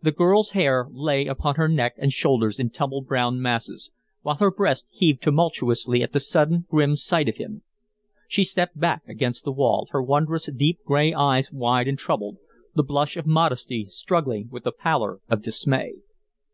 The 0.00 0.12
girl's 0.12 0.52
hair 0.52 0.86
lay 0.90 1.26
upon 1.26 1.56
her 1.56 1.68
neck 1.68 1.92
and 1.98 2.10
shoulders 2.10 2.58
in 2.58 2.70
tumbled 2.70 3.06
brown 3.06 3.38
masses, 3.42 3.90
while 4.22 4.36
her 4.36 4.50
breast 4.50 4.86
heaved 4.88 5.20
tumultuously 5.22 6.02
at 6.02 6.14
the 6.14 6.20
sudden, 6.20 6.64
grim 6.70 6.96
sight 6.96 7.28
of 7.28 7.36
him. 7.36 7.60
She 8.28 8.44
stepped 8.44 8.78
back 8.80 9.02
against 9.06 9.44
the 9.44 9.52
wall, 9.52 9.86
her 9.90 10.02
wondrous, 10.02 10.46
deep, 10.56 10.78
gray 10.86 11.12
eyes 11.12 11.52
wide 11.52 11.86
and 11.86 11.98
troubled, 11.98 12.38
the 12.74 12.82
blush 12.82 13.18
of 13.18 13.26
modesty 13.26 13.84
struggling 13.90 14.48
with 14.48 14.64
the 14.64 14.72
pallor 14.72 15.20
of 15.28 15.42
dismay. 15.42 15.96